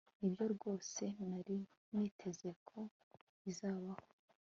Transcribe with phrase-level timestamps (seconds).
[0.19, 1.57] Nibyo rwose nari
[1.91, 2.79] niteze ko
[3.43, 4.05] bizabaho